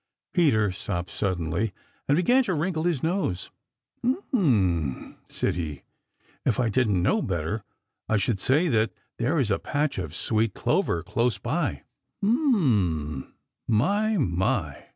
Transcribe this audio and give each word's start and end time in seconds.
Peter 0.33 0.71
stopped 0.71 1.11
suddenly 1.11 1.73
and 2.07 2.15
began 2.15 2.43
to 2.43 2.55
wrinkle 2.55 2.81
his 2.85 3.03
nose. 3.03 3.51
"Um 4.03 4.15
m!" 4.33 5.17
said 5.27 5.53
he, 5.53 5.83
"if 6.43 6.59
I 6.59 6.69
didn't 6.69 7.03
know 7.03 7.21
better, 7.21 7.63
I 8.09 8.17
should 8.17 8.39
say 8.39 8.67
that 8.69 8.89
there 9.19 9.37
is 9.39 9.51
a 9.51 9.59
patch 9.59 9.99
of 9.99 10.15
sweet 10.15 10.55
clover 10.55 11.03
close 11.03 11.37
by. 11.37 11.83
Um 12.23 13.27
m, 13.27 13.33
my, 13.67 14.17
my! 14.17 14.87